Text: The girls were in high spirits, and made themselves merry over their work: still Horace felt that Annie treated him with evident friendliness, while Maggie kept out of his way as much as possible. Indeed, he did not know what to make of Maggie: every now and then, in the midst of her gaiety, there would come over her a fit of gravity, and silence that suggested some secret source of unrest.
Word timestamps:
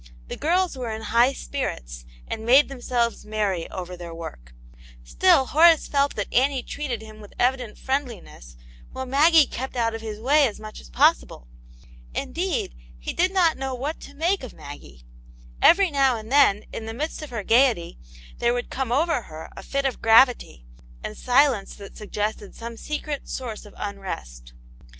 The 0.29 0.35
girls 0.35 0.75
were 0.75 0.89
in 0.89 1.03
high 1.03 1.31
spirits, 1.31 2.05
and 2.27 2.43
made 2.43 2.69
themselves 2.69 3.23
merry 3.23 3.69
over 3.69 3.95
their 3.95 4.15
work: 4.15 4.51
still 5.03 5.45
Horace 5.45 5.87
felt 5.87 6.15
that 6.15 6.33
Annie 6.33 6.63
treated 6.63 7.03
him 7.03 7.21
with 7.21 7.35
evident 7.37 7.77
friendliness, 7.77 8.57
while 8.93 9.05
Maggie 9.05 9.45
kept 9.45 9.75
out 9.75 9.93
of 9.93 10.01
his 10.01 10.19
way 10.19 10.47
as 10.47 10.59
much 10.59 10.81
as 10.81 10.89
possible. 10.89 11.47
Indeed, 12.15 12.73
he 12.97 13.13
did 13.13 13.31
not 13.31 13.57
know 13.59 13.75
what 13.75 13.99
to 13.99 14.15
make 14.15 14.41
of 14.41 14.55
Maggie: 14.55 15.03
every 15.61 15.91
now 15.91 16.17
and 16.17 16.31
then, 16.31 16.63
in 16.73 16.87
the 16.87 16.95
midst 16.95 17.21
of 17.21 17.29
her 17.29 17.43
gaiety, 17.43 17.99
there 18.39 18.55
would 18.55 18.71
come 18.71 18.91
over 18.91 19.21
her 19.21 19.51
a 19.55 19.61
fit 19.61 19.85
of 19.85 20.01
gravity, 20.01 20.65
and 21.03 21.15
silence 21.15 21.75
that 21.75 21.95
suggested 21.95 22.55
some 22.55 22.75
secret 22.75 23.29
source 23.29 23.67
of 23.67 23.75
unrest. 23.77 24.53